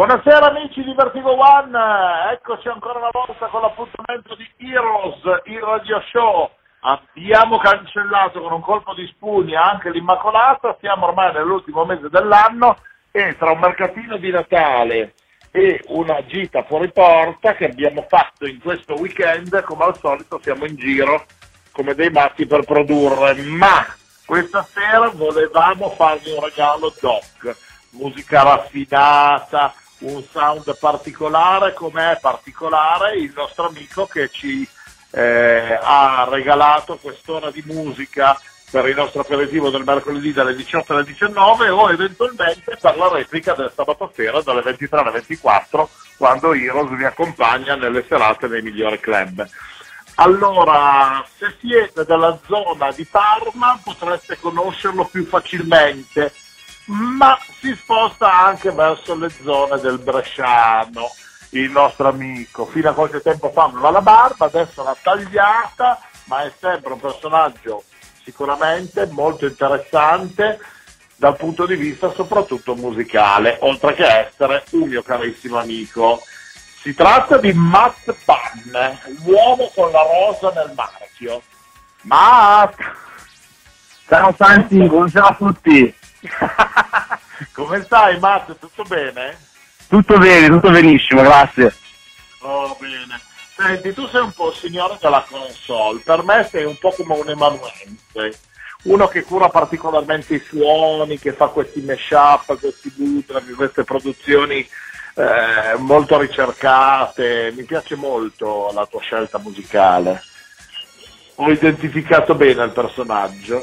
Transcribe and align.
Buonasera 0.00 0.46
amici 0.46 0.82
di 0.82 0.94
Vertigo 0.94 1.36
One, 1.38 1.78
eccoci 2.32 2.68
ancora 2.68 3.00
una 3.00 3.10
volta 3.12 3.48
con 3.48 3.60
l'appuntamento 3.60 4.34
di 4.34 4.48
Heroes, 4.56 5.20
il 5.44 5.60
radio 5.60 6.00
show. 6.10 6.50
Abbiamo 6.80 7.58
cancellato 7.58 8.40
con 8.40 8.50
un 8.50 8.62
colpo 8.62 8.94
di 8.94 9.06
spugna 9.08 9.62
anche 9.70 9.90
l'Immacolata, 9.90 10.78
siamo 10.80 11.04
ormai 11.04 11.34
nell'ultimo 11.34 11.84
mese 11.84 12.08
dell'anno. 12.08 12.78
E 13.10 13.36
tra 13.36 13.50
un 13.50 13.58
mercatino 13.58 14.16
di 14.16 14.30
Natale 14.30 15.12
e 15.50 15.84
una 15.88 16.24
gita 16.24 16.62
fuori 16.62 16.90
porta 16.90 17.52
che 17.52 17.66
abbiamo 17.66 18.06
fatto 18.08 18.46
in 18.46 18.58
questo 18.58 18.94
weekend, 18.94 19.62
come 19.64 19.84
al 19.84 19.98
solito 19.98 20.40
siamo 20.42 20.64
in 20.64 20.76
giro 20.76 21.26
come 21.72 21.92
dei 21.94 22.08
matti 22.08 22.46
per 22.46 22.64
produrre, 22.64 23.34
ma 23.42 23.84
questa 24.24 24.62
sera 24.62 25.10
volevamo 25.10 25.90
fargli 25.90 26.30
un 26.30 26.42
regalo 26.42 26.90
doc, 26.98 27.54
musica 27.90 28.42
raffinata, 28.44 29.74
un 30.00 30.22
sound 30.30 30.76
particolare, 30.78 31.74
come 31.74 32.12
è 32.12 32.18
particolare 32.20 33.16
il 33.16 33.32
nostro 33.34 33.68
amico 33.68 34.06
che 34.06 34.28
ci 34.30 34.66
eh, 35.12 35.78
ha 35.80 36.26
regalato 36.30 36.96
quest'ora 36.96 37.50
di 37.50 37.62
musica 37.66 38.38
per 38.70 38.86
il 38.86 38.94
nostro 38.94 39.22
aperitivo 39.22 39.68
del 39.70 39.82
mercoledì 39.84 40.32
dalle 40.32 40.54
18 40.54 40.92
alle 40.92 41.04
19 41.04 41.68
o 41.70 41.90
eventualmente 41.90 42.76
per 42.80 42.96
la 42.96 43.08
replica 43.08 43.52
del 43.54 43.72
sabato 43.74 44.12
sera 44.14 44.40
dalle 44.42 44.62
23 44.62 45.00
alle 45.00 45.10
24 45.10 45.88
quando 46.16 46.54
Heroes 46.54 46.96
vi 46.96 47.04
accompagna 47.04 47.74
nelle 47.74 48.04
serate 48.06 48.46
nei 48.46 48.62
migliori 48.62 49.00
club. 49.00 49.48
Allora, 50.16 51.24
se 51.38 51.56
siete 51.58 52.04
della 52.04 52.38
zona 52.46 52.92
di 52.92 53.06
Parma 53.06 53.80
potreste 53.82 54.38
conoscerlo 54.38 55.06
più 55.06 55.24
facilmente, 55.24 56.32
ma 56.90 57.38
si 57.60 57.72
sposta 57.76 58.46
anche 58.46 58.72
verso 58.72 59.14
le 59.14 59.30
zone 59.30 59.78
del 59.78 59.98
Bresciano, 59.98 61.12
il 61.50 61.70
nostro 61.70 62.08
amico. 62.08 62.66
Fino 62.66 62.90
a 62.90 62.94
qualche 62.94 63.20
tempo 63.20 63.50
fa 63.50 63.64
aveva 63.64 63.90
la 63.90 64.02
barba, 64.02 64.46
adesso 64.46 64.82
l'ha 64.82 64.96
tagliata, 65.00 66.00
ma 66.24 66.42
è 66.42 66.52
sempre 66.58 66.92
un 66.92 67.00
personaggio 67.00 67.84
sicuramente 68.24 69.06
molto 69.06 69.46
interessante 69.46 70.58
dal 71.14 71.36
punto 71.36 71.64
di 71.66 71.76
vista 71.76 72.12
soprattutto 72.12 72.74
musicale, 72.74 73.58
oltre 73.60 73.94
che 73.94 74.06
essere 74.06 74.64
un 74.70 74.88
mio 74.88 75.02
carissimo 75.02 75.58
amico. 75.58 76.20
Si 76.80 76.94
tratta 76.94 77.36
di 77.36 77.52
Matt 77.52 78.12
Pan, 78.24 78.98
l'uomo 79.24 79.70
con 79.74 79.92
la 79.92 80.02
rosa 80.02 80.50
nel 80.54 80.72
marchio. 80.74 81.42
Matt! 82.02 82.78
Ciao 84.08 84.34
Santi, 84.36 84.78
buonasera 84.88 85.26
a 85.28 85.34
tutti. 85.34 85.98
Come 87.52 87.82
stai 87.84 88.18
Matt? 88.18 88.58
Tutto 88.58 88.82
bene? 88.84 89.38
Tutto 89.88 90.18
bene, 90.18 90.48
tutto 90.48 90.70
benissimo, 90.70 91.22
grazie. 91.22 91.74
Oh, 92.40 92.76
bene. 92.78 93.20
Senti, 93.56 93.92
tu 93.92 94.06
sei 94.06 94.22
un 94.22 94.32
po' 94.32 94.50
il 94.50 94.56
signore 94.56 94.96
della 95.00 95.24
console, 95.28 96.00
per 96.00 96.22
me 96.22 96.46
sei 96.50 96.64
un 96.64 96.78
po' 96.78 96.90
come 96.96 97.14
un 97.14 97.28
emanuense, 97.28 98.40
uno 98.84 99.08
che 99.08 99.22
cura 99.22 99.50
particolarmente 99.50 100.34
i 100.34 100.42
suoni, 100.46 101.18
che 101.18 101.32
fa 101.32 101.48
questi 101.48 101.82
mashup, 101.82 102.58
questi 102.58 102.90
bootleg, 102.94 103.54
queste 103.54 103.84
produzioni 103.84 104.66
eh, 105.14 105.76
molto 105.76 106.18
ricercate, 106.18 107.52
mi 107.54 107.64
piace 107.64 107.96
molto 107.96 108.70
la 108.72 108.86
tua 108.86 109.00
scelta 109.00 109.38
musicale. 109.38 110.22
Ho 111.36 111.50
identificato 111.50 112.34
bene 112.34 112.64
il 112.64 112.72
personaggio. 112.72 113.62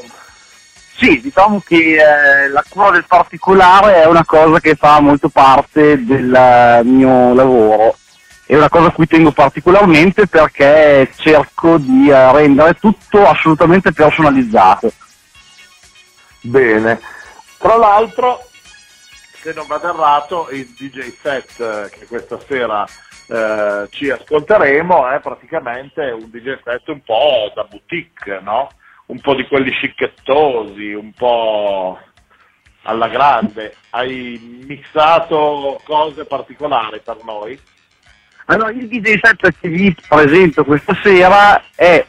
Sì, 0.97 1.21
diciamo 1.21 1.61
che 1.63 1.95
eh, 1.95 2.49
la 2.49 2.63
cura 2.67 2.89
del 2.89 3.05
particolare 3.05 4.01
è 4.01 4.07
una 4.07 4.25
cosa 4.25 4.59
che 4.59 4.73
fa 4.75 4.99
molto 4.99 5.29
parte 5.29 6.03
del 6.03 6.33
eh, 6.33 6.81
mio 6.83 7.33
lavoro 7.35 7.95
è 8.47 8.55
una 8.55 8.69
cosa 8.69 8.87
a 8.87 8.91
cui 8.91 9.05
tengo 9.05 9.31
particolarmente 9.31 10.25
perché 10.25 11.11
cerco 11.17 11.77
di 11.77 12.09
eh, 12.09 12.31
rendere 12.31 12.75
tutto 12.75 13.27
assolutamente 13.27 13.91
personalizzato. 13.91 14.89
Bene, 16.43 17.01
tra 17.57 17.75
l'altro, 17.75 18.47
se 19.41 19.51
non 19.51 19.67
vado 19.67 19.89
errato, 19.89 20.49
il 20.51 20.65
DJ 20.65 21.13
set 21.21 21.59
eh, 21.59 21.89
che 21.89 22.05
questa 22.05 22.39
sera 22.47 22.85
eh, 23.27 23.87
ci 23.89 24.09
ascolteremo 24.09 25.09
è 25.09 25.19
praticamente 25.19 26.09
un 26.11 26.29
DJ 26.29 26.59
set 26.63 26.87
un 26.87 27.03
po' 27.03 27.51
da 27.53 27.65
boutique, 27.65 28.39
no? 28.39 28.69
Un 29.07 29.19
po' 29.19 29.35
di 29.35 29.45
quelli 29.47 29.71
scicchettosi, 29.71 30.93
un 30.93 31.11
po' 31.13 31.97
alla 32.83 33.07
grande. 33.07 33.75
Hai 33.91 34.63
mixato 34.65 35.81
cose 35.83 36.25
particolari 36.25 37.01
per 37.03 37.17
noi? 37.23 37.59
Allora, 38.45 38.71
il 38.71 38.87
DJ 38.87 39.19
set 39.21 39.53
che 39.59 39.67
vi 39.67 39.95
presento 40.07 40.63
questa 40.63 40.97
sera 41.03 41.61
è 41.75 42.05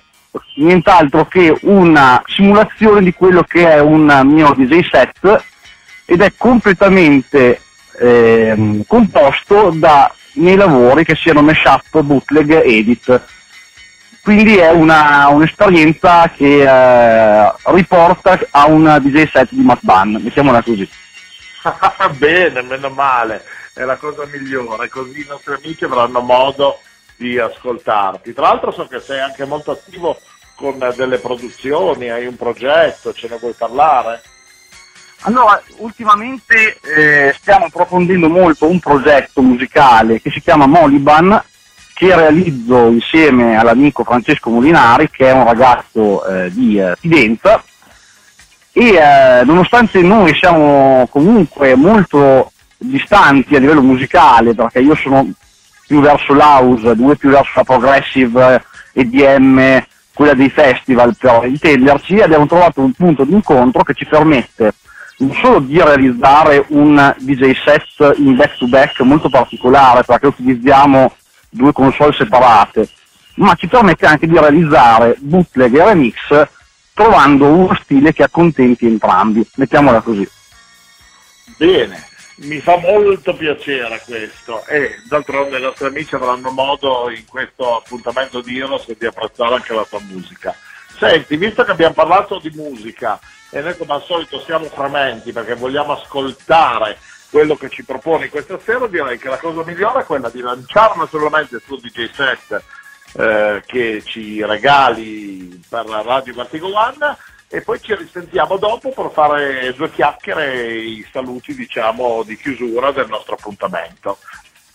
nient'altro 0.56 1.26
che 1.26 1.56
una 1.62 2.22
simulazione 2.26 3.02
di 3.02 3.12
quello 3.12 3.42
che 3.42 3.68
è 3.68 3.80
un 3.80 4.20
mio 4.24 4.52
DJ 4.56 4.80
set 4.88 5.44
ed 6.04 6.20
è 6.20 6.32
completamente 6.36 7.60
eh, 7.98 8.84
composto 8.86 9.70
da 9.70 10.12
miei 10.34 10.56
lavori 10.56 11.04
che 11.04 11.14
siano 11.16 11.42
mashup, 11.42 12.00
bootleg, 12.00 12.62
edit. 12.64 13.22
Quindi 14.22 14.56
è 14.56 14.70
una, 14.70 15.28
un'esperienza 15.28 16.30
che 16.30 16.62
eh, 16.62 17.52
riporta 17.64 18.38
a 18.50 18.66
un 18.66 18.98
DJ 19.00 19.30
set 19.30 19.48
di 19.50 19.62
Matt 19.62 19.80
Bunn, 19.82 20.16
mettiamola 20.16 20.62
così. 20.62 20.88
Bene, 22.18 22.62
meno 22.62 22.90
male 22.90 23.42
è 23.78 23.84
la 23.84 23.96
cosa 23.96 24.26
migliore, 24.26 24.88
così 24.88 25.20
i 25.20 25.26
nostri 25.28 25.54
amici 25.54 25.84
avranno 25.84 26.20
modo 26.20 26.80
di 27.16 27.38
ascoltarti. 27.38 28.32
Tra 28.32 28.48
l'altro 28.48 28.72
so 28.72 28.88
che 28.88 28.98
sei 28.98 29.20
anche 29.20 29.44
molto 29.44 29.70
attivo 29.70 30.20
con 30.56 30.78
delle 30.96 31.18
produzioni, 31.18 32.10
hai 32.10 32.26
un 32.26 32.36
progetto, 32.36 33.12
ce 33.12 33.28
ne 33.28 33.38
vuoi 33.38 33.54
parlare? 33.56 34.20
Allora, 35.22 35.62
ultimamente 35.76 36.78
eh, 36.80 37.32
stiamo 37.38 37.66
approfondendo 37.66 38.28
molto 38.28 38.68
un 38.68 38.80
progetto 38.80 39.42
musicale 39.42 40.20
che 40.20 40.30
si 40.30 40.40
chiama 40.40 40.66
Moliban, 40.66 41.40
che 41.98 42.14
realizzo 42.14 42.90
insieme 42.90 43.58
all'amico 43.58 44.04
Francesco 44.04 44.50
Molinari, 44.50 45.10
che 45.10 45.26
è 45.26 45.32
un 45.32 45.42
ragazzo 45.42 46.24
eh, 46.24 46.48
di 46.52 46.78
eh, 46.78 46.94
Fidenza, 46.96 47.60
e 48.72 48.94
eh, 48.94 49.44
nonostante 49.44 50.00
noi 50.00 50.32
siamo 50.32 51.08
comunque 51.10 51.74
molto 51.74 52.52
distanti 52.76 53.56
a 53.56 53.58
livello 53.58 53.82
musicale, 53.82 54.54
perché 54.54 54.78
io 54.78 54.94
sono 54.94 55.28
più 55.88 55.98
verso 56.00 56.34
l'house, 56.34 56.94
due 56.94 57.16
più 57.16 57.30
verso 57.30 57.50
la 57.56 57.64
progressive 57.64 58.64
EDM, 58.92 59.84
quella 60.14 60.34
dei 60.34 60.50
festival 60.50 61.16
per 61.18 61.46
intenderci, 61.46 62.20
abbiamo 62.20 62.46
trovato 62.46 62.80
un 62.80 62.92
punto 62.92 63.24
di 63.24 63.32
incontro 63.32 63.82
che 63.82 63.94
ci 63.94 64.06
permette 64.06 64.72
non 65.16 65.32
solo 65.32 65.58
di 65.58 65.82
realizzare 65.82 66.64
un 66.68 67.12
DJ 67.18 67.54
set 67.64 68.18
in 68.18 68.36
back 68.36 68.56
to 68.56 68.68
back 68.68 69.00
molto 69.00 69.28
particolare, 69.28 70.04
perché 70.04 70.28
utilizziamo 70.28 71.12
due 71.48 71.72
console 71.72 72.12
separate, 72.12 72.88
ma 73.34 73.54
ci 73.54 73.66
permette 73.66 74.06
anche 74.06 74.26
di 74.26 74.38
realizzare 74.38 75.16
bootleg 75.18 75.74
e 75.74 75.84
remix 75.84 76.48
trovando 76.92 77.46
uno 77.46 77.78
stile 77.80 78.12
che 78.12 78.24
accontenti 78.24 78.86
entrambi, 78.86 79.48
mettiamola 79.54 80.00
così. 80.00 80.28
Bene, 81.56 82.04
mi 82.38 82.60
fa 82.60 82.76
molto 82.76 83.34
piacere 83.34 84.00
questo 84.04 84.64
e 84.66 84.96
d'altronde 85.08 85.58
i 85.58 85.62
nostri 85.62 85.86
amici 85.86 86.14
avranno 86.14 86.50
modo 86.50 87.10
in 87.10 87.24
questo 87.26 87.78
appuntamento 87.78 88.40
di 88.40 88.58
Heroes 88.58 88.86
di 88.96 89.06
apprezzare 89.06 89.54
anche 89.54 89.72
la 89.74 89.86
tua 89.88 90.00
musica. 90.00 90.54
Senti, 90.98 91.36
visto 91.36 91.64
che 91.64 91.70
abbiamo 91.70 91.94
parlato 91.94 92.40
di 92.40 92.50
musica 92.50 93.18
e 93.50 93.60
noi 93.60 93.76
come 93.76 93.94
al 93.94 94.02
solito 94.02 94.40
siamo 94.40 94.66
frementi 94.66 95.32
perché 95.32 95.54
vogliamo 95.54 95.92
ascoltare 95.92 96.98
quello 97.30 97.56
che 97.56 97.68
ci 97.68 97.84
proponi 97.84 98.28
questa 98.28 98.58
sera, 98.58 98.86
direi 98.86 99.18
che 99.18 99.28
la 99.28 99.38
cosa 99.38 99.62
migliore 99.64 100.00
è 100.00 100.04
quella 100.04 100.30
di 100.30 100.40
lanciare 100.40 100.94
il 101.00 101.62
tuo 101.64 101.76
DJ 101.76 102.10
set 102.10 102.62
eh, 103.14 103.62
che 103.66 104.02
ci 104.04 104.44
regali 104.44 105.62
per 105.68 105.86
la 105.86 106.02
Radio 106.02 106.34
Vertigo 106.34 106.74
One 106.74 107.16
e 107.48 107.62
poi 107.62 107.80
ci 107.80 107.94
risentiamo 107.94 108.58
dopo 108.58 108.90
per 108.90 109.10
fare 109.10 109.72
due 109.74 109.90
chiacchiere 109.90 110.52
e 110.52 110.78
i 110.78 111.08
saluti 111.10 111.54
diciamo 111.54 112.22
di 112.22 112.36
chiusura 112.36 112.92
del 112.92 113.08
nostro 113.08 113.34
appuntamento. 113.34 114.18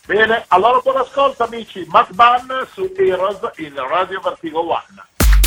Bene, 0.06 0.44
allora 0.50 0.80
buon 0.80 0.98
ascolto 0.98 1.44
amici, 1.44 1.86
Matt 1.88 2.12
Bunn 2.12 2.52
su 2.72 2.92
Heroes 2.96 3.40
in 3.58 3.76
Radio 3.76 4.20
Vertigo 4.20 4.68
One. 4.68 5.13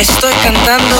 Estoy 0.00 0.32
cantando. 0.42 0.96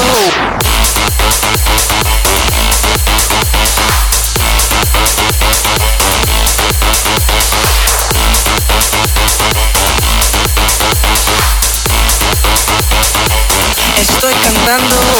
Estoy 13.97 14.35
cantando. 14.35 15.20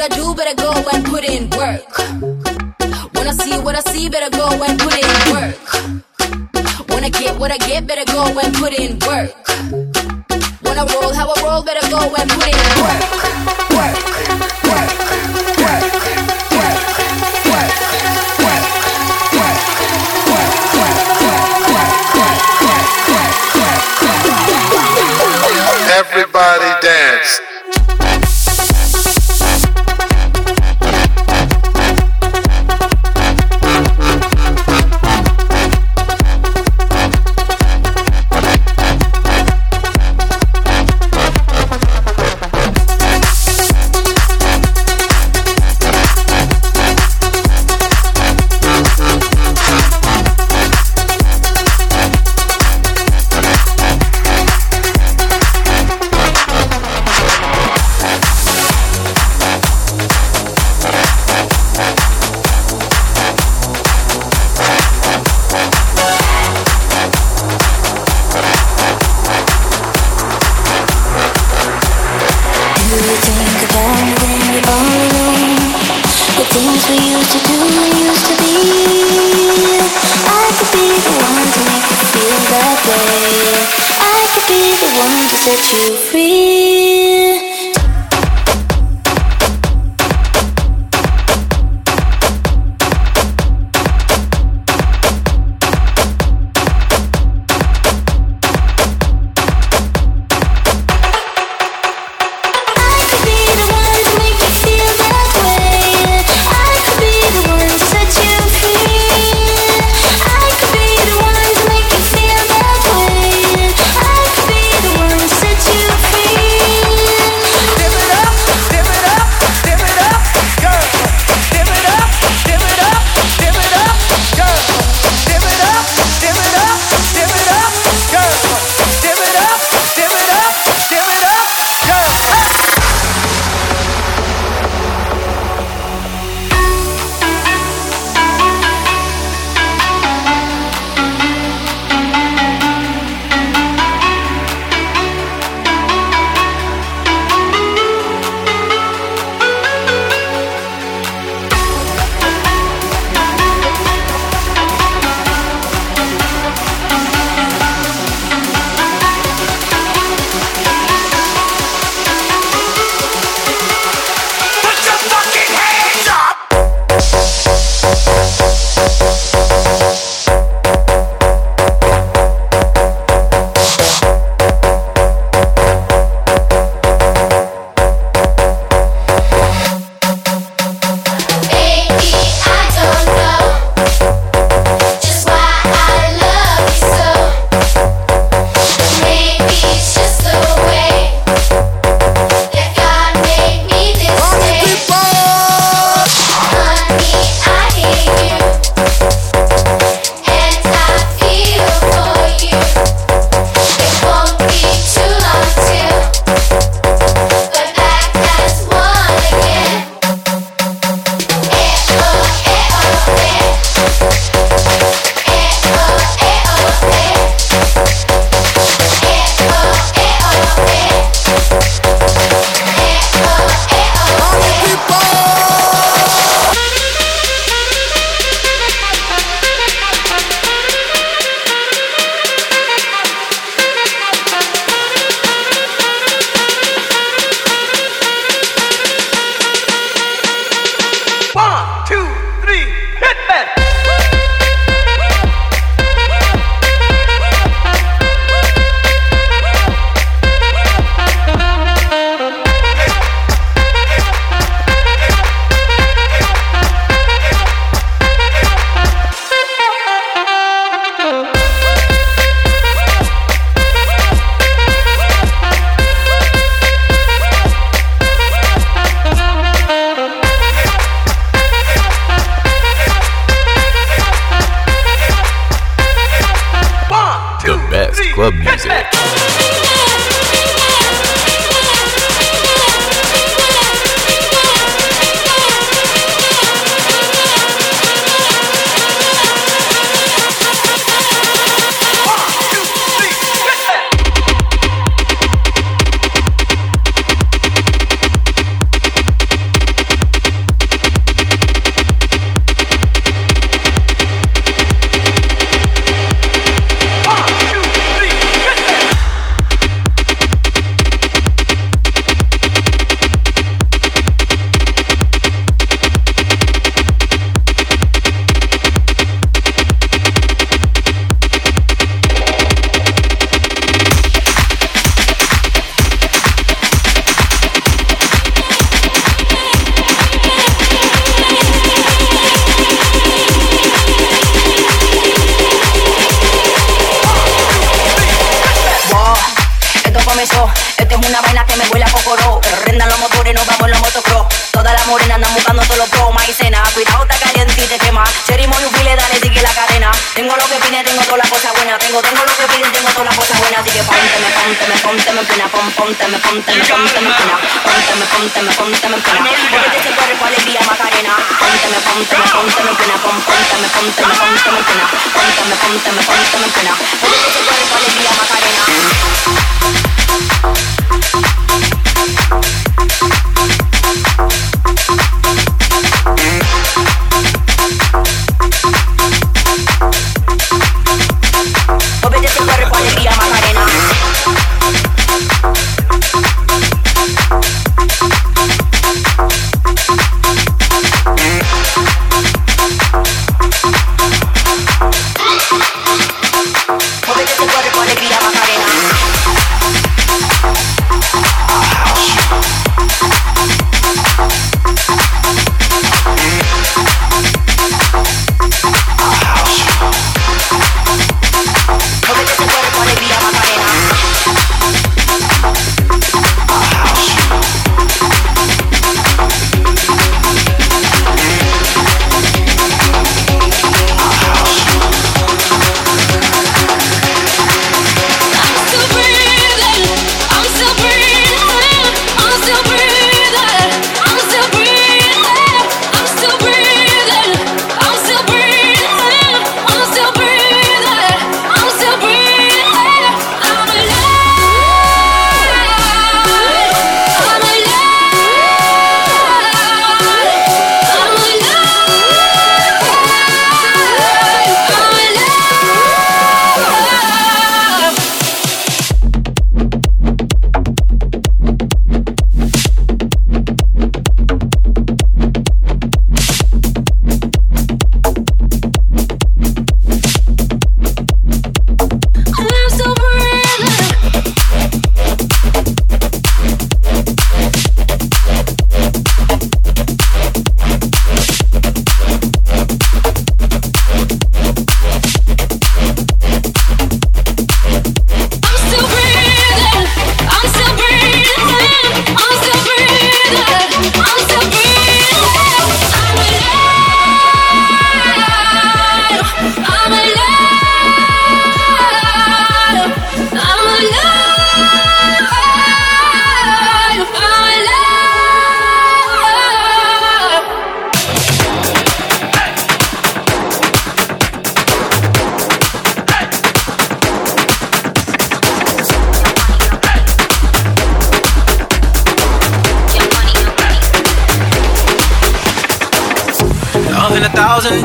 what 0.00 0.12
I 0.12 0.16
do, 0.16 0.34
better 0.34 0.56
go 0.56 0.72
and 0.94 1.04
put 1.04 1.24
in 1.24 1.50
work. 1.50 1.98
Wanna 3.14 3.34
see 3.34 3.58
what 3.58 3.76
I 3.76 3.80
see, 3.92 4.08
better 4.08 4.30
go 4.34 4.48
and 4.48 4.78
put 4.80 4.94
in 4.96 5.10
work. 5.34 6.88
Wanna 6.88 7.10
get 7.10 7.38
what 7.38 7.52
I 7.52 7.58
get, 7.58 7.86
better 7.86 8.10
go 8.10 8.24
and 8.24 8.54
put 8.54 8.72
in 8.72 8.98
work. 9.06 9.34
Wanna 10.64 10.86
roll 10.94 11.12
how 11.12 11.30
I 11.30 11.42
roll, 11.42 11.62
better 11.62 11.86
go 11.90 12.14
and 12.16 12.30
put 12.30 12.48
in 12.48 12.82
work. 12.82 13.59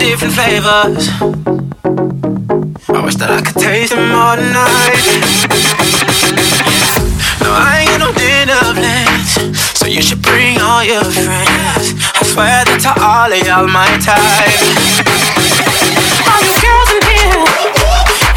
Different 0.05 0.35
flavors. 0.35 1.09
I 2.93 3.01
wish 3.01 3.17
that 3.17 3.33
I 3.33 3.41
could 3.41 3.57
taste 3.57 3.89
them 3.89 4.13
all 4.13 4.37
night. 4.37 5.01
No, 7.41 7.49
I 7.49 7.81
ain't 7.81 7.89
got 7.89 8.05
no 8.05 8.11
dinner 8.13 8.61
plans, 8.77 9.33
so 9.73 9.89
you 9.89 10.05
should 10.05 10.21
bring 10.21 10.61
all 10.61 10.85
your 10.85 11.01
friends. 11.01 11.97
I 11.97 12.21
swear 12.21 12.61
that 12.69 12.77
to 12.85 12.93
all 13.01 13.33
of 13.33 13.41
y'all 13.49 13.65
my 13.65 13.89
type. 13.97 14.61
All 16.29 16.41
you 16.45 16.53
girls 16.61 16.89
in 16.93 17.01
here, 17.09 17.41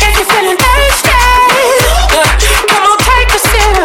if 0.08 0.12
you're 0.16 0.24
feeling 0.24 0.56
thirsty, 0.56 1.20
uh, 2.16 2.32
come 2.64 2.84
on 2.88 2.96
take 2.96 3.28
a 3.28 3.40
sip, 3.44 3.76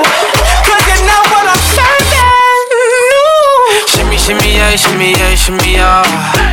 'cause 0.64 0.84
you 0.88 0.98
know 1.04 1.24
what 1.36 1.52
I'm 1.52 1.64
serving. 1.76 2.32
Ooh. 2.80 3.92
Shimmy, 3.92 4.16
shimmy, 4.16 4.56
yeah, 4.56 4.72
shimmy, 4.80 5.20
yeah, 5.20 5.36
shimmy, 5.36 5.76
yeah. 5.76 6.53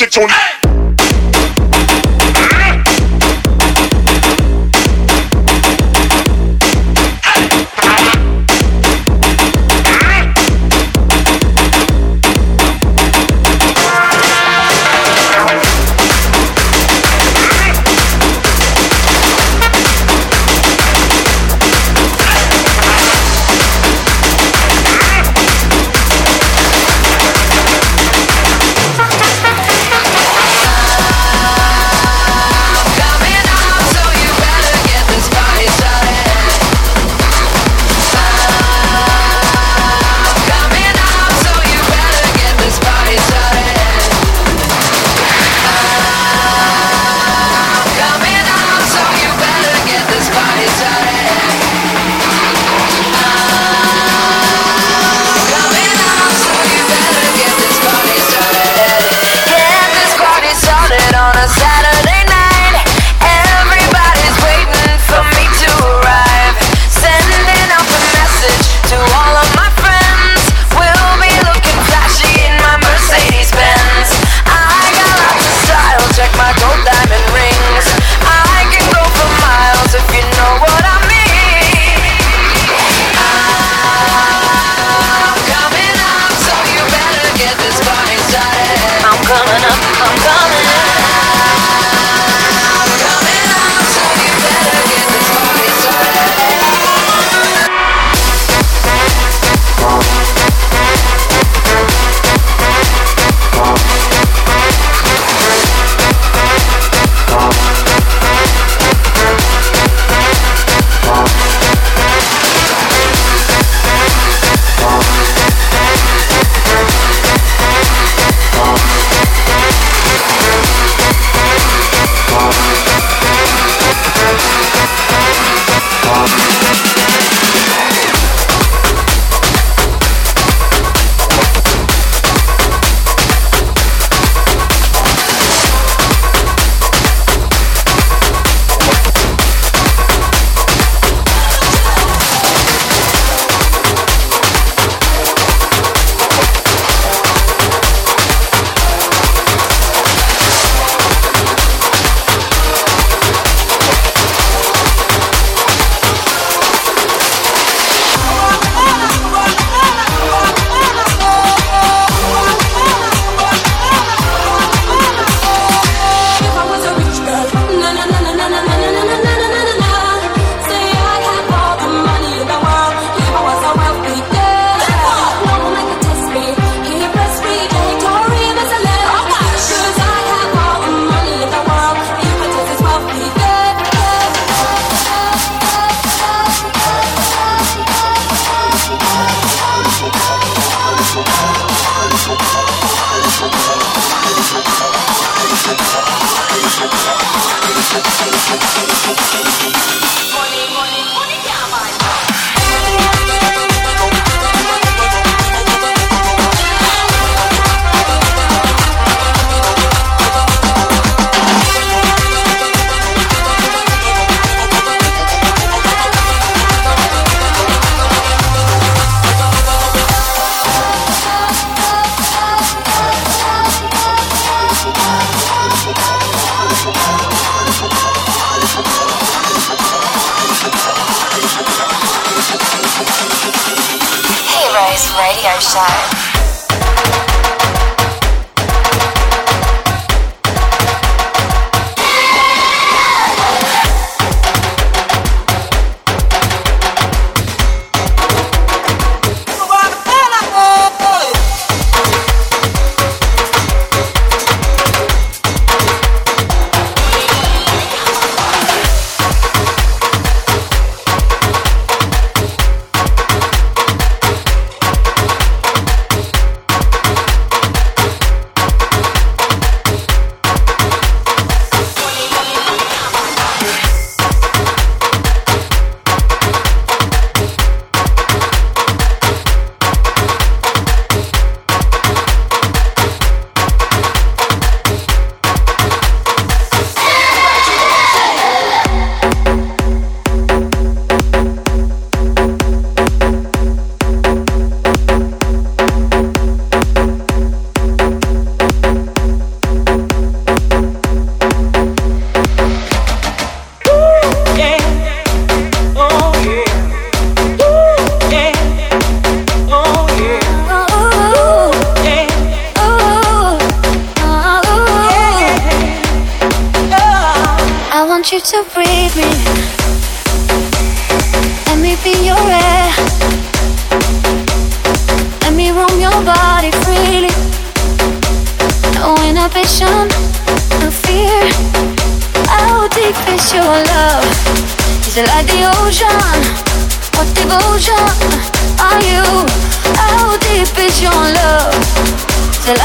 chicks 0.00 0.16
on. 0.16 0.49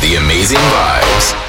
The 0.00 0.16
amazing 0.16 0.58
vibes. 0.58 1.45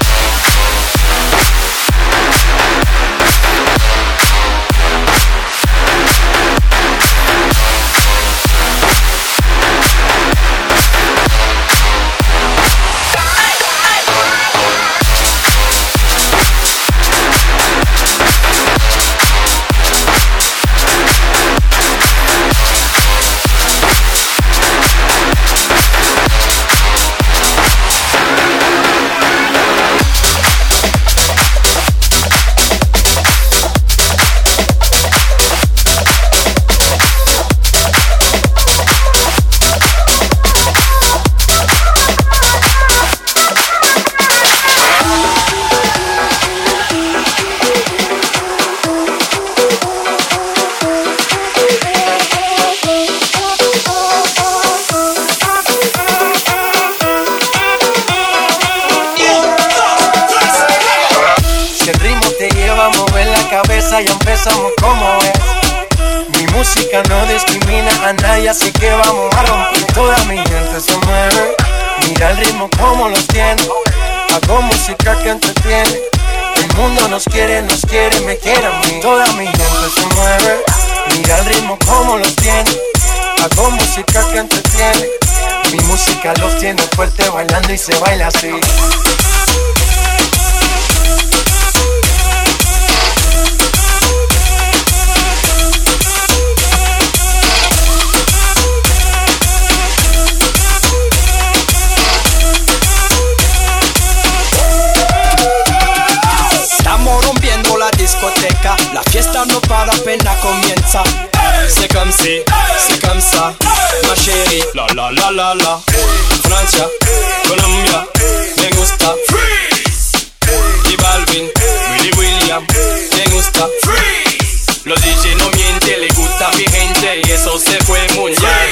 no 127.58 127.64
se 127.64 127.78
fue 127.84 128.06
mundial. 128.14 128.68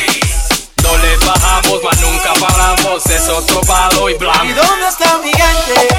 No 0.83 0.97
le 0.99 1.17
bajamos, 1.27 1.81
mas 1.83 2.01
nunca 2.01 2.33
paramos, 2.35 3.05
es 3.07 3.29
otro 3.29 3.61
palo 3.63 4.09
y 4.09 4.15
blanco. 4.15 4.45
¿Y 4.45 4.53
dónde 4.53 4.89
está 4.89 5.19
mi 5.19 5.31
gente? 5.31 5.96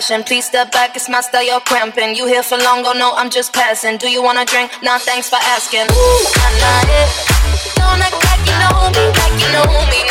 passion. 0.00 0.24
Please 0.24 0.46
step 0.46 0.72
back, 0.72 0.96
it's 0.96 1.08
my 1.08 1.20
style, 1.20 1.44
you're 1.44 1.60
cramping. 1.60 2.16
You 2.16 2.26
here 2.26 2.42
for 2.42 2.56
long, 2.56 2.84
oh 2.86 2.92
no, 2.96 3.12
I'm 3.16 3.28
just 3.28 3.52
passing. 3.52 3.98
Do 3.98 4.08
you 4.08 4.22
wanna 4.22 4.44
drink? 4.44 4.70
Nah, 4.82 4.98
thanks 4.98 5.28
for 5.28 5.36
asking. 5.36 5.86
Ooh, 5.92 6.24
I'm 6.44 6.54
not 6.64 6.88
it. 6.88 7.08
Don't 7.76 8.00
act 8.00 8.16
like 8.24 8.44
you 8.48 8.56
know 8.62 8.88
me, 8.96 9.04
like 9.20 9.36
you 9.42 9.52
know 9.52 9.68
me. 9.90 10.09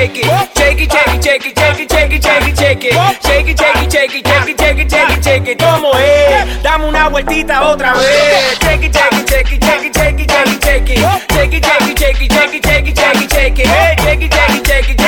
shake 0.00 0.16
it, 0.16 0.56
shake 0.56 0.80
it, 0.80 0.92
shake 0.92 1.14
it, 1.14 1.22
shake 1.22 1.46
it, 1.46 1.58
shake 1.58 1.78
it, 1.78 1.90
shake 1.90 2.12
it, 2.12 2.22
shake 2.22 2.44
it, 2.44 2.56
shake 2.56 2.84
it, 2.84 3.18
shake 3.22 3.48
it, 3.48 3.58
shake 3.58 3.84
it, 3.84 3.92
shake 3.92 4.14
it, 4.14 4.26
shake 4.26 4.48
it, 4.48 4.58
shake 4.58 4.78
it, 4.78 4.90
shake 4.90 5.10
it, 5.10 5.24
shake 5.24 5.48
it. 5.48 5.58
como 5.58 5.92
es, 5.98 6.62
dame 6.62 6.86
una 6.86 7.08
vueltita 7.08 7.68
otra 7.68 7.92
vez. 7.92 8.58
Shake 8.62 8.86
it, 8.86 8.94
shake 8.94 9.12
it, 9.12 9.28
shake 9.28 9.52
it, 9.52 9.62
shake 9.62 9.84
it, 9.84 9.94
shake 9.94 10.20
it, 10.20 10.30
shake 10.30 10.88
it, 10.88 11.00
shake 11.30 11.52
it, 11.52 11.64
shake 11.64 11.86
it, 11.86 11.98
shake 11.98 12.20
it, 12.20 12.32
shake 12.32 12.54
it, 12.54 12.64
shake 12.64 12.86
it, 12.86 12.86
shake 12.86 12.86
it, 12.86 12.96
shake 12.96 13.20
it, 13.20 13.30
shake 13.30 13.58
it, 13.58 13.68
shake 14.00 14.22
it, 14.22 14.32
shake 14.32 14.52
it, 14.52 14.66
shake 14.66 14.90
it, 14.90 14.99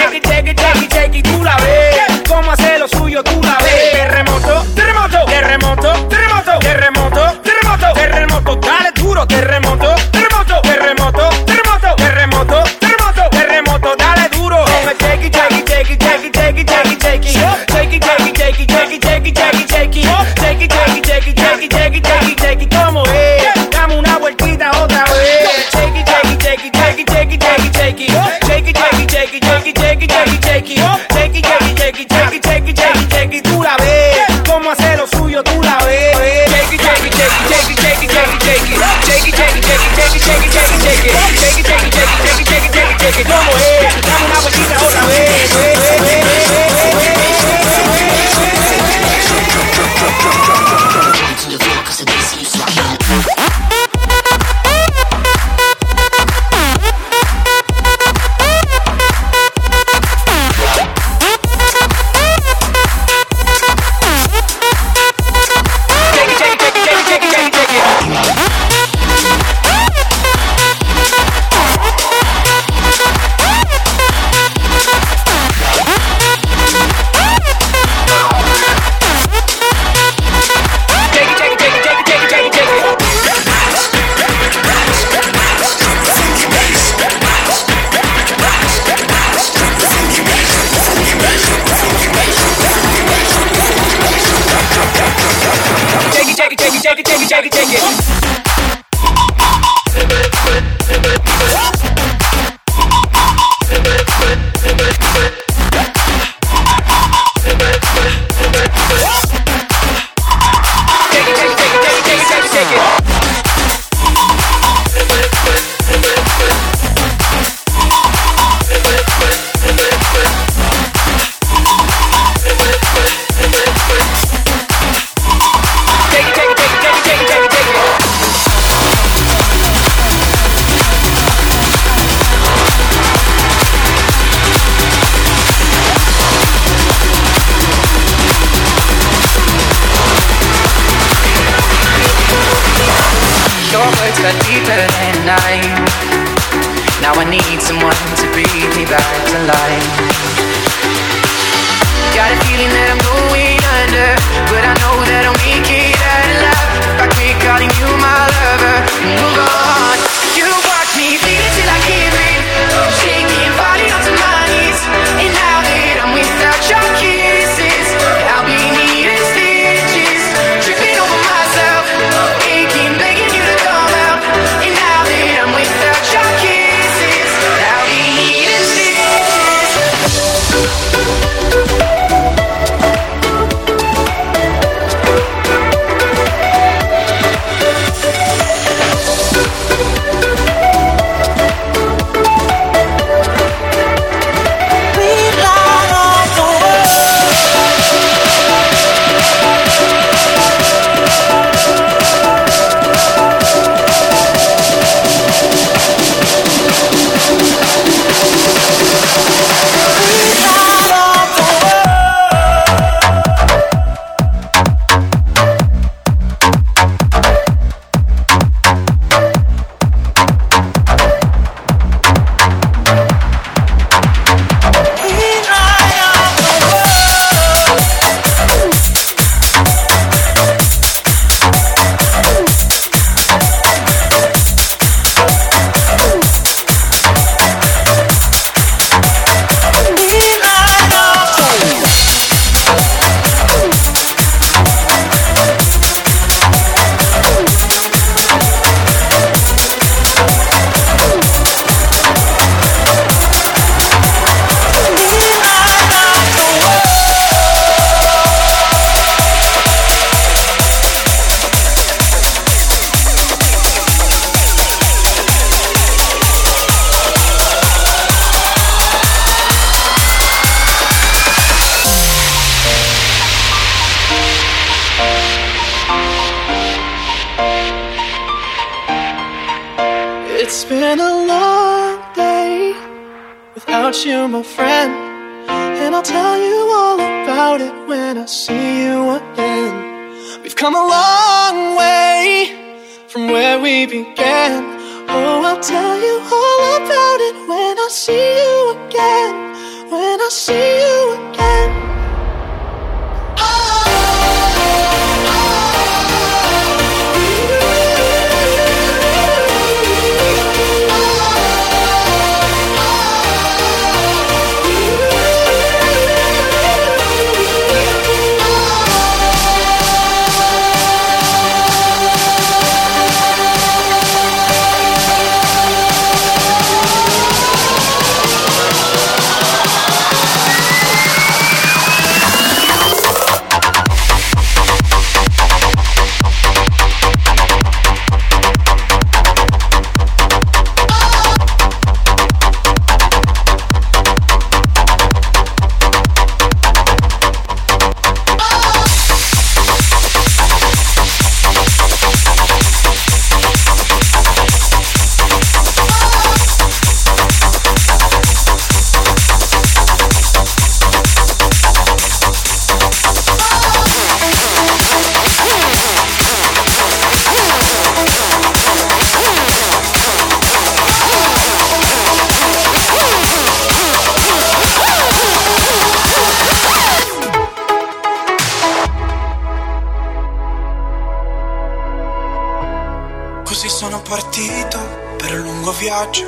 viaggio, 386.03 386.27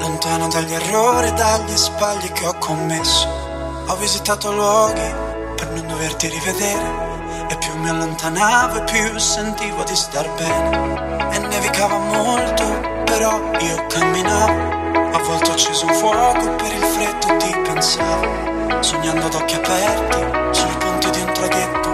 lontano 0.00 0.48
dagli 0.48 0.72
errori 0.72 1.28
e 1.28 1.32
dagli 1.32 1.76
sbagli 1.76 2.32
che 2.32 2.46
ho 2.46 2.54
commesso. 2.58 3.28
Ho 3.86 3.96
visitato 3.96 4.52
luoghi 4.52 5.14
per 5.54 5.70
non 5.70 5.86
doverti 5.86 6.28
rivedere 6.28 7.08
e 7.48 7.56
più 7.56 7.76
mi 7.76 7.88
allontanavo 7.88 8.78
e 8.78 8.84
più 8.84 9.18
sentivo 9.18 9.84
di 9.84 9.94
star 9.94 10.28
bene. 10.34 11.30
E 11.32 11.38
nevicava 11.38 11.98
molto, 11.98 12.64
però 13.04 13.40
io 13.60 13.86
camminavo. 13.86 14.78
A 15.12 15.18
volte 15.22 15.50
ho 15.50 15.52
acceso 15.52 15.86
un 15.86 15.94
fuoco 15.94 16.54
per 16.56 16.72
il 16.72 16.82
freddo 16.82 17.36
ti 17.36 17.56
pensavo. 17.62 18.82
Sognando 18.82 19.26
ad 19.26 19.34
occhi 19.34 19.54
aperti 19.54 20.58
sul 20.58 20.76
ponte 20.78 21.10
di 21.10 21.20
un 21.20 21.32
traghetto. 21.32 21.90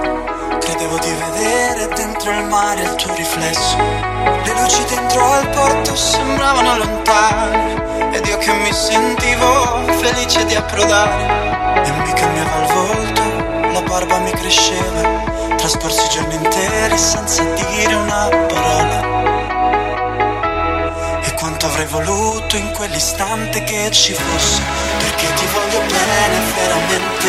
Credevo 0.60 0.98
di 0.98 1.12
vedere 1.12 1.94
dentro 1.94 2.30
il 2.30 2.44
mare 2.44 2.82
il 2.82 2.94
tuo 2.94 3.14
riflesso. 3.14 4.15
Le 4.26 4.52
luci 4.60 4.84
dentro 4.86 5.32
al 5.32 5.48
porto 5.50 5.94
sembravano 5.94 6.78
lontane. 6.78 8.10
Ed 8.10 8.26
io 8.26 8.38
che 8.38 8.52
mi 8.52 8.72
sentivo 8.72 9.84
felice 10.00 10.44
di 10.46 10.56
approdare. 10.56 11.84
E 11.84 11.90
mi 11.92 12.12
cambiava 12.12 12.56
il 12.60 12.72
volto, 12.72 13.22
la 13.70 13.82
barba 13.82 14.18
mi 14.18 14.32
cresceva. 14.32 15.54
Trascorsi 15.56 16.08
giorni 16.08 16.34
interi 16.34 16.98
senza 16.98 17.44
dire 17.44 17.94
una 17.94 18.28
parola. 18.48 19.00
E 21.22 21.34
quanto 21.34 21.66
avrei 21.66 21.86
voluto 21.86 22.56
in 22.56 22.72
quell'istante 22.72 23.62
che 23.62 23.92
ci 23.92 24.12
fosse. 24.12 24.60
Perché 24.98 25.32
ti 25.34 25.46
voglio 25.52 25.80
bene 25.86 26.40
veramente. 26.56 27.28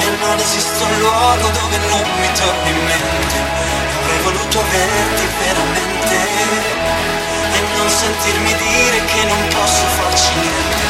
E 0.00 0.16
non 0.20 0.38
esiste 0.38 0.84
un 0.84 0.98
luogo 0.98 1.48
dove 1.48 1.78
non 1.88 2.02
mi 2.20 2.32
torni 2.34 2.68
in 2.68 2.84
mente 2.84 3.85
Avrei 4.06 4.22
voluto 4.22 4.60
averti 4.60 5.26
veramente 5.42 6.16
E 7.54 7.60
non 7.76 7.90
sentirmi 7.90 8.54
dire 8.54 9.04
che 9.04 9.24
non 9.24 9.48
posso 9.48 9.84
farci 9.98 10.30
niente. 10.34 10.86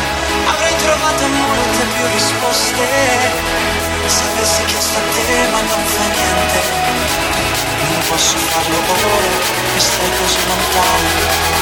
Avrei 0.46 0.76
trovato 0.76 1.26
molte 1.26 1.84
più 1.96 2.06
risposte 2.12 2.84
Se 4.04 4.22
avessi 4.22 4.64
chiesto 4.66 4.98
a 4.98 5.02
te 5.14 5.48
ma 5.50 5.60
non 5.60 5.86
fa 5.86 6.04
niente. 6.12 6.60
Non 7.88 8.02
posso 8.06 8.36
farlo 8.36 8.76
ora 8.76 9.28
che 9.72 9.80
stai 9.80 10.10
così 10.20 10.40
lontano 10.46 11.56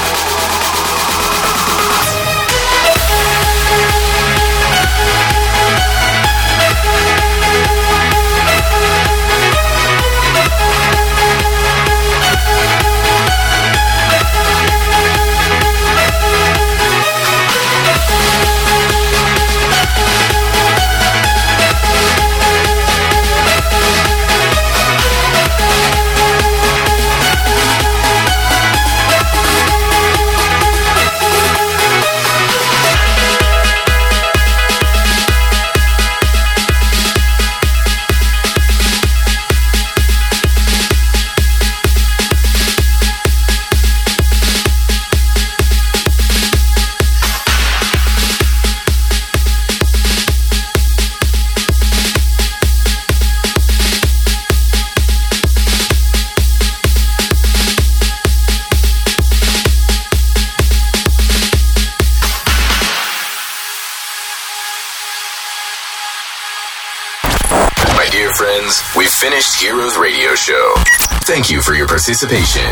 Thank 71.44 71.56
you 71.56 71.60
for 71.60 71.74
your 71.74 71.86
participation. 71.86 72.64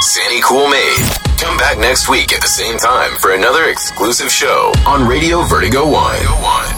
Sandy 0.00 0.40
Cool 0.40 0.70
Made. 0.70 1.10
Come 1.42 1.56
back 1.58 1.76
next 1.78 2.08
week 2.08 2.32
at 2.32 2.40
the 2.40 2.46
same 2.46 2.78
time 2.78 3.10
for 3.18 3.34
another 3.34 3.64
exclusive 3.68 4.30
show 4.30 4.70
on 4.86 5.08
Radio 5.08 5.42
Vertigo 5.42 5.82
One. 5.82 6.22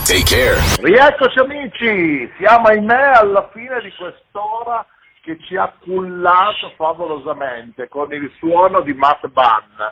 Take 0.07 0.24
care. 0.24 0.57
Rieccoci 0.81 1.39
amici, 1.39 2.33
siamo 2.39 2.68
ahimè 2.68 3.12
alla 3.20 3.47
fine 3.53 3.79
di 3.83 3.93
quest'ora 3.93 4.87
che 5.20 5.37
ci 5.45 5.55
ha 5.57 5.70
cullato 5.85 6.72
favolosamente 6.79 7.89
con 7.89 8.11
il 8.14 8.33
suono 8.39 8.81
di 8.81 8.95
Matt 8.95 9.26
Bunn. 9.26 9.85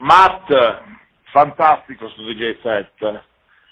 Matt, 0.00 0.52
fantastico 1.32 2.06
su 2.10 2.22
DJ 2.22 2.60
set. 2.60 3.00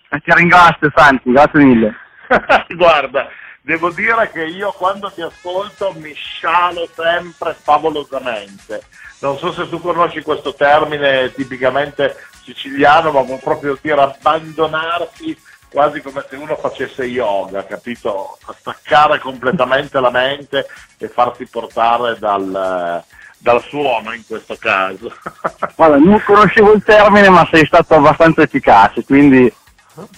Eh, 0.09 0.20
Ti 0.24 0.32
ringrazio 0.32 0.90
Santi, 0.96 1.30
grazie 1.30 1.64
mille. 1.64 1.94
Guarda, 2.74 3.28
devo 3.64 3.90
dire 3.90 4.30
che 4.30 4.44
io 4.44 4.72
quando 4.72 5.10
ti 5.10 5.22
ascolto 5.22 5.94
mi 5.96 6.12
scialo 6.12 6.86
sempre 6.94 7.56
favolosamente. 7.58 8.82
Non 9.20 9.38
so 9.38 9.52
se 9.52 9.68
tu 9.70 9.80
conosci 9.80 10.20
questo 10.20 10.54
termine 10.54 11.32
tipicamente 11.32 12.14
siciliano, 12.42 13.10
ma 13.10 13.22
vuol 13.22 13.38
proprio 13.38 13.78
dire 13.80 14.02
abbandonarsi 14.02 15.36
quasi 15.70 16.02
come 16.02 16.24
se 16.28 16.36
uno 16.36 16.56
facesse 16.56 17.04
yoga, 17.04 17.64
capito? 17.64 18.38
Staccare 18.58 19.18
completamente 19.18 19.98
la 19.98 20.10
mente 20.10 20.66
e 20.98 21.08
farsi 21.08 21.46
portare 21.46 22.18
dal, 22.18 23.02
dal 23.38 23.62
suono 23.62 24.12
in 24.12 24.26
questo 24.26 24.56
caso. 24.56 25.10
Guarda, 25.74 25.96
non 25.96 26.22
conoscevo 26.22 26.72
il 26.74 26.82
termine 26.84 27.30
ma 27.30 27.48
sei 27.50 27.64
stato 27.64 27.94
abbastanza 27.94 28.42
efficace, 28.42 29.04
quindi... 29.04 29.50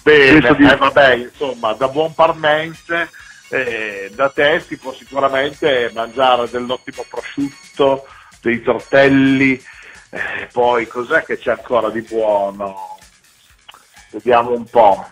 Bene, 0.03 0.55
di- 0.57 0.65
eh, 0.65 0.77
vabbè, 0.77 1.15
insomma, 1.15 1.75
da 1.75 1.87
buon 1.89 2.13
parmense, 2.15 3.11
eh, 3.49 4.11
da 4.15 4.29
te 4.31 4.61
si 4.67 4.77
può 4.77 4.93
sicuramente 4.95 5.91
mangiare 5.95 6.49
dell'ottimo 6.51 7.05
prosciutto, 7.09 8.07
dei 8.41 8.63
tortelli, 8.63 9.63
eh, 10.11 10.49
poi 10.53 10.87
cos'è 10.87 11.25
che 11.25 11.39
c'è 11.39 11.53
ancora 11.53 11.91
di 11.91 12.03
buono? 12.03 12.97
Vediamo 14.11 14.51
un 14.53 14.65
po'. 14.65 15.09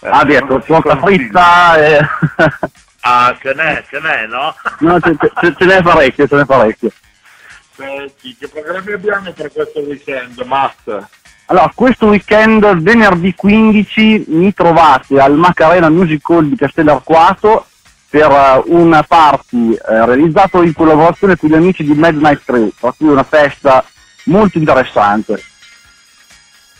Eh, 0.00 0.08
Ah, 0.08 0.26
si 0.26 0.66
torta 0.66 0.96
fritta 1.00 1.76
e... 1.76 2.00
Ah, 3.04 3.36
ce 3.42 3.52
n'è, 3.52 3.84
ce 3.88 3.98
n'è, 3.98 4.26
no? 4.26 4.54
no, 4.78 5.00
ce, 5.00 5.16
ce- 5.18 5.54
ce 5.58 5.64
n'è 5.64 5.82
parecchio, 5.82 6.28
ce 6.28 6.36
n'è 6.36 6.44
parecchio. 6.44 6.92
Senti, 7.74 8.36
che 8.36 8.46
programmi 8.46 8.92
abbiamo 8.92 9.32
per 9.32 9.50
questo 9.50 9.80
weekend, 9.80 10.38
Matt? 10.42 10.88
Allora, 11.52 11.70
questo 11.74 12.06
weekend, 12.06 12.80
venerdì 12.80 13.34
15, 13.34 14.24
mi 14.28 14.54
trovate 14.54 15.20
al 15.20 15.36
Macarena 15.36 15.90
Music 15.90 16.26
Hall 16.30 16.48
di 16.48 16.56
Castellarquato 16.56 17.66
per 18.08 18.30
eh, 18.30 18.62
una 18.68 19.02
party 19.02 19.74
eh, 19.74 20.06
realizzato 20.06 20.62
in 20.62 20.72
collaborazione 20.72 21.36
con 21.36 21.50
gli 21.50 21.54
amici 21.54 21.84
di 21.84 21.92
Midnight 21.94 22.42
Crew, 22.42 22.72
per 22.80 22.94
cui 22.96 23.08
una 23.08 23.22
festa 23.22 23.84
molto 24.24 24.56
interessante. 24.56 25.42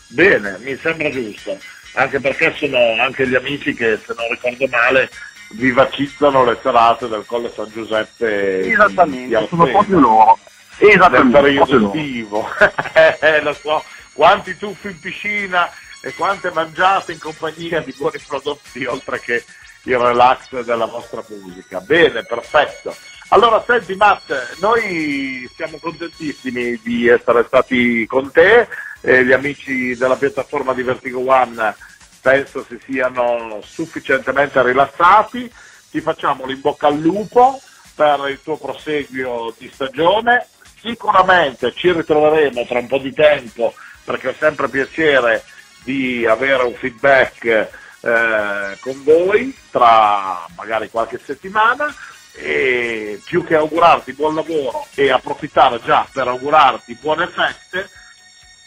Bene, 0.07 0.57
mi 0.63 0.75
sembra 0.81 1.11
giusto, 1.11 1.55
anche 1.93 2.19
perché 2.19 2.55
sono 2.57 2.79
anche 2.99 3.27
gli 3.27 3.35
amici 3.35 3.75
che, 3.75 3.99
se 4.03 4.15
non 4.17 4.25
ricordo 4.27 4.65
male, 4.75 5.07
vivacizzano 5.51 6.45
le 6.45 6.57
serate 6.63 7.07
del 7.07 7.25
Colle 7.27 7.51
San 7.53 7.69
Giuseppe. 7.71 8.71
Esattamente, 8.71 9.45
sono 9.49 9.67
proprio 9.67 9.99
loro. 9.99 10.39
Esattamente, 10.77 11.37
proprio 11.37 11.65
periodo 11.65 11.85
estivo. 11.93 12.49
Eh, 13.21 13.41
lo 13.41 13.53
so, 13.53 13.83
quanti 14.13 14.55
tuffi 14.57 14.87
in 14.87 14.99
piscina 14.99 15.69
e 16.01 16.13
quante 16.13 16.51
mangiate 16.51 17.13
in 17.13 17.19
compagnia 17.19 17.81
di 17.81 17.93
buoni 17.97 18.19
prodotti, 18.25 18.85
oltre 18.85 19.19
che 19.19 19.43
il 19.83 19.97
relax 19.97 20.61
della 20.61 20.85
vostra 20.85 21.23
musica. 21.27 21.79
Bene, 21.81 22.23
perfetto. 22.23 22.95
Allora, 23.29 23.63
senti 23.65 23.95
Matt, 23.95 24.59
noi 24.59 25.49
siamo 25.55 25.77
contentissimi 25.79 26.79
di 26.83 27.07
essere 27.07 27.43
stati 27.47 28.05
con 28.05 28.31
te, 28.31 28.67
eh, 29.01 29.25
gli 29.25 29.31
amici 29.31 29.95
della 29.95 30.15
piattaforma 30.15 30.73
di 30.73 30.83
Vertigo 30.83 31.25
One 31.27 31.75
penso 32.23 32.65
si 32.69 32.79
siano 32.85 33.59
sufficientemente 33.61 34.63
rilassati, 34.63 35.51
ti 35.91 35.99
facciamo 35.99 36.45
l'in 36.45 36.61
bocca 36.61 36.87
al 36.87 36.97
lupo 36.97 37.61
per 37.93 38.29
il 38.29 38.39
tuo 38.41 38.55
proseguio 38.57 39.53
di 39.57 39.69
stagione, 39.71 40.47
sicuramente 40.79 41.73
ci 41.73 41.91
ritroveremo 41.91 42.65
tra 42.65 42.79
un 42.79 42.87
po' 42.87 42.97
di 42.97 43.13
tempo 43.13 43.73
perché 44.03 44.31
è 44.31 44.35
sempre 44.37 44.67
piacere 44.69 45.43
di 45.83 46.25
avere 46.25 46.63
un 46.63 46.73
feedback 46.73 47.45
eh, 47.45 48.77
con 48.79 49.03
voi 49.03 49.55
tra 49.71 50.45
magari 50.55 50.89
qualche 50.89 51.19
settimana 51.23 51.93
e 52.35 53.21
più 53.23 53.43
che 53.45 53.55
augurarti 53.55 54.13
buon 54.13 54.35
lavoro 54.35 54.87
e 54.95 55.11
approfittare 55.11 55.79
già 55.83 56.07
per 56.11 56.27
augurarti 56.27 56.97
buone 56.99 57.27
feste 57.27 57.89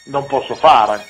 non 0.05 0.25
posso 0.25 0.55
fare 0.55 1.05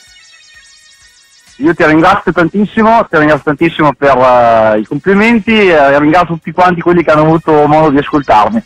Io 1.57 1.73
ti 1.75 1.85
ringrazio 1.85 2.31
tantissimo, 2.31 3.05
ti 3.09 3.17
ringrazio 3.17 3.43
tantissimo 3.45 3.93
per 3.93 4.17
eh, 4.17 4.79
i 4.79 4.85
complimenti 4.85 5.53
e 5.53 5.99
ringrazio 5.99 6.35
tutti 6.35 6.51
quanti 6.51 6.81
quelli 6.81 7.03
che 7.03 7.11
hanno 7.11 7.23
avuto 7.23 7.65
modo 7.67 7.89
di 7.89 7.99
ascoltarmi. 7.99 8.63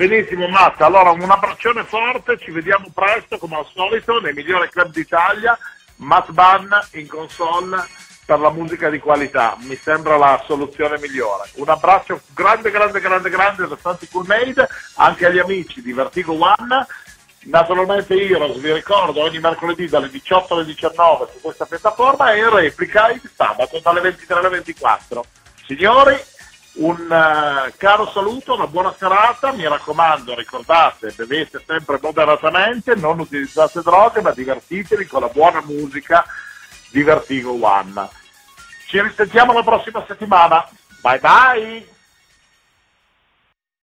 Benissimo 0.00 0.48
Matt, 0.48 0.80
allora 0.80 1.10
un 1.10 1.30
abbraccione 1.30 1.84
forte, 1.84 2.38
ci 2.38 2.50
vediamo 2.50 2.86
presto 2.90 3.36
come 3.36 3.56
al 3.56 3.66
solito 3.66 4.18
nei 4.18 4.32
migliori 4.32 4.70
club 4.70 4.90
d'Italia, 4.92 5.58
Matt 5.96 6.30
Bunn 6.30 6.72
in 6.92 7.06
console 7.06 7.86
per 8.24 8.38
la 8.38 8.48
musica 8.48 8.88
di 8.88 8.98
qualità, 8.98 9.58
mi 9.60 9.76
sembra 9.76 10.16
la 10.16 10.42
soluzione 10.46 10.98
migliore. 10.98 11.50
Un 11.56 11.68
abbraccio 11.68 12.18
grande, 12.32 12.70
grande, 12.70 12.98
grande, 12.98 13.28
grande 13.28 13.68
da 13.68 13.76
Santi 13.78 14.08
Cool 14.08 14.24
Made, 14.26 14.66
anche 14.94 15.26
agli 15.26 15.38
amici 15.38 15.82
di 15.82 15.92
Vertigo 15.92 16.32
One, 16.32 16.86
naturalmente 17.40 18.14
Heroes, 18.14 18.58
vi 18.58 18.72
ricordo, 18.72 19.20
ogni 19.20 19.38
mercoledì 19.38 19.86
dalle 19.86 20.08
18 20.08 20.54
alle 20.54 20.64
19 20.64 21.28
su 21.30 21.40
questa 21.42 21.66
piattaforma 21.66 22.32
e 22.32 22.38
in 22.38 22.48
replica 22.48 23.10
il 23.10 23.30
sabato 23.36 23.78
dalle 23.82 24.00
23 24.00 24.38
alle 24.38 24.48
24. 24.48 25.24
Signori, 25.66 26.18
un 26.74 27.10
eh, 27.10 27.74
caro 27.76 28.08
saluto, 28.10 28.54
una 28.54 28.66
buona 28.66 28.94
serata, 28.96 29.52
mi 29.52 29.66
raccomando, 29.66 30.34
ricordate, 30.34 31.12
bevete 31.16 31.62
sempre 31.66 31.98
moderatamente, 32.00 32.94
non 32.94 33.18
utilizzate 33.18 33.82
droghe, 33.82 34.20
ma 34.20 34.30
divertitevi 34.30 35.06
con 35.06 35.22
la 35.22 35.28
buona 35.28 35.60
musica 35.62 36.24
di 36.90 37.02
Vertigo 37.02 37.58
One. 37.60 38.08
Ci 38.86 39.00
risentiamo 39.00 39.52
la 39.52 39.62
prossima 39.62 40.04
settimana. 40.06 40.68
Bye 41.00 41.18
bye! 41.18 41.99